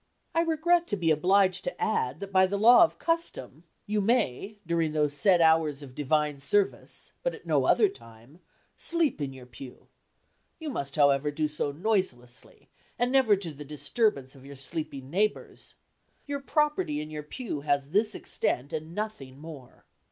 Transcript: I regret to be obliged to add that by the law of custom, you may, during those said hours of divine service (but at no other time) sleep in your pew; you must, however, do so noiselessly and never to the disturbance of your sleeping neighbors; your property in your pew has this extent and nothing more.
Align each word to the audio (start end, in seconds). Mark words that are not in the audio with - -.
I 0.33 0.41
regret 0.41 0.87
to 0.87 0.97
be 0.97 1.11
obliged 1.11 1.63
to 1.65 1.79
add 1.79 2.21
that 2.21 2.31
by 2.31 2.47
the 2.47 2.57
law 2.57 2.83
of 2.83 2.97
custom, 2.97 3.65
you 3.85 4.01
may, 4.01 4.57
during 4.65 4.93
those 4.93 5.13
said 5.13 5.41
hours 5.41 5.83
of 5.83 5.93
divine 5.93 6.39
service 6.39 7.11
(but 7.21 7.35
at 7.35 7.45
no 7.45 7.65
other 7.65 7.87
time) 7.87 8.39
sleep 8.75 9.21
in 9.21 9.31
your 9.31 9.45
pew; 9.45 9.89
you 10.57 10.71
must, 10.71 10.95
however, 10.95 11.29
do 11.29 11.47
so 11.47 11.71
noiselessly 11.71 12.67
and 12.97 13.11
never 13.11 13.35
to 13.35 13.51
the 13.51 13.63
disturbance 13.63 14.33
of 14.33 14.43
your 14.43 14.55
sleeping 14.55 15.11
neighbors; 15.11 15.75
your 16.25 16.39
property 16.39 16.99
in 16.99 17.11
your 17.11 17.21
pew 17.21 17.61
has 17.61 17.91
this 17.91 18.15
extent 18.15 18.73
and 18.73 18.95
nothing 18.95 19.37
more. 19.37 19.85